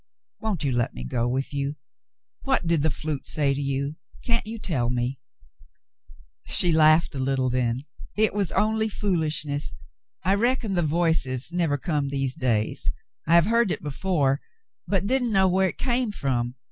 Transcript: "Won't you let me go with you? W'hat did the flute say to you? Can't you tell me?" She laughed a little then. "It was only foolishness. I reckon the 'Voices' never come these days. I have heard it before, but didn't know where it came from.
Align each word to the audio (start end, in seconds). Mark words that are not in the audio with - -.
"Won't 0.39 0.63
you 0.63 0.71
let 0.71 0.95
me 0.95 1.03
go 1.03 1.29
with 1.29 1.53
you? 1.53 1.75
W'hat 2.45 2.65
did 2.65 2.81
the 2.81 2.89
flute 2.89 3.27
say 3.27 3.53
to 3.53 3.61
you? 3.61 3.97
Can't 4.23 4.47
you 4.47 4.57
tell 4.57 4.89
me?" 4.89 5.19
She 6.47 6.71
laughed 6.71 7.13
a 7.13 7.19
little 7.19 7.51
then. 7.51 7.83
"It 8.17 8.33
was 8.33 8.51
only 8.53 8.89
foolishness. 8.89 9.75
I 10.23 10.33
reckon 10.33 10.73
the 10.73 10.81
'Voices' 10.81 11.53
never 11.53 11.77
come 11.77 12.09
these 12.09 12.33
days. 12.33 12.91
I 13.27 13.35
have 13.35 13.45
heard 13.45 13.69
it 13.69 13.83
before, 13.83 14.41
but 14.87 15.05
didn't 15.05 15.31
know 15.31 15.47
where 15.47 15.69
it 15.69 15.77
came 15.77 16.11
from. 16.11 16.55